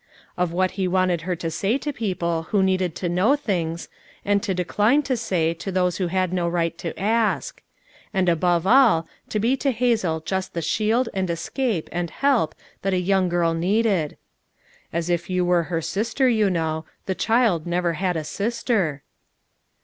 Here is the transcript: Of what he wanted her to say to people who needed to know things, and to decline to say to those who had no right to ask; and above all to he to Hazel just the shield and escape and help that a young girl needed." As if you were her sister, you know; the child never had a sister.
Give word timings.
Of 0.35 0.51
what 0.51 0.71
he 0.81 0.87
wanted 0.87 1.21
her 1.29 1.35
to 1.35 1.51
say 1.51 1.77
to 1.77 1.93
people 1.93 2.47
who 2.49 2.63
needed 2.63 2.95
to 2.95 3.07
know 3.07 3.35
things, 3.35 3.87
and 4.25 4.41
to 4.41 4.51
decline 4.55 5.03
to 5.03 5.15
say 5.15 5.53
to 5.53 5.71
those 5.71 5.97
who 5.97 6.07
had 6.07 6.33
no 6.33 6.49
right 6.49 6.75
to 6.79 6.99
ask; 6.99 7.61
and 8.11 8.27
above 8.27 8.65
all 8.65 9.07
to 9.29 9.37
he 9.39 9.55
to 9.57 9.69
Hazel 9.69 10.19
just 10.19 10.55
the 10.55 10.61
shield 10.63 11.07
and 11.13 11.29
escape 11.29 11.87
and 11.91 12.09
help 12.09 12.55
that 12.81 12.95
a 12.95 12.99
young 12.99 13.29
girl 13.29 13.53
needed." 13.53 14.17
As 14.91 15.07
if 15.07 15.29
you 15.29 15.45
were 15.45 15.65
her 15.69 15.83
sister, 15.83 16.27
you 16.27 16.49
know; 16.49 16.83
the 17.05 17.13
child 17.13 17.67
never 17.67 17.93
had 17.93 18.17
a 18.17 18.23
sister. 18.23 19.03